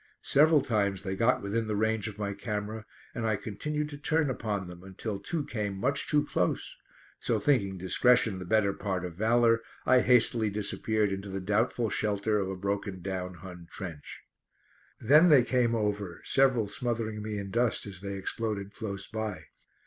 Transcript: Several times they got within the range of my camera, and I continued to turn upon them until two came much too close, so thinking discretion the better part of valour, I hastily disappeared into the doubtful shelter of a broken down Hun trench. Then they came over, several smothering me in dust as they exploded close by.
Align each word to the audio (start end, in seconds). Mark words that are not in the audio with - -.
Several 0.23 0.61
times 0.61 1.03
they 1.03 1.15
got 1.15 1.43
within 1.43 1.67
the 1.67 1.75
range 1.75 2.07
of 2.07 2.17
my 2.17 2.33
camera, 2.33 2.87
and 3.13 3.23
I 3.23 3.35
continued 3.35 3.87
to 3.89 3.99
turn 3.99 4.31
upon 4.31 4.65
them 4.65 4.81
until 4.81 5.19
two 5.19 5.45
came 5.45 5.77
much 5.77 6.07
too 6.09 6.25
close, 6.25 6.75
so 7.19 7.37
thinking 7.39 7.77
discretion 7.77 8.39
the 8.39 8.45
better 8.45 8.73
part 8.73 9.05
of 9.05 9.13
valour, 9.13 9.61
I 9.85 9.99
hastily 9.99 10.49
disappeared 10.49 11.11
into 11.11 11.29
the 11.29 11.39
doubtful 11.39 11.91
shelter 11.91 12.39
of 12.39 12.49
a 12.49 12.55
broken 12.57 13.03
down 13.03 13.35
Hun 13.35 13.67
trench. 13.69 14.23
Then 14.99 15.29
they 15.29 15.43
came 15.43 15.75
over, 15.75 16.21
several 16.23 16.67
smothering 16.67 17.21
me 17.21 17.37
in 17.37 17.51
dust 17.51 17.85
as 17.85 17.99
they 18.01 18.15
exploded 18.15 18.73
close 18.73 19.05
by. 19.05 19.43